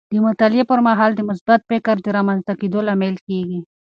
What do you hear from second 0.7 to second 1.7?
پر مهال د مثبت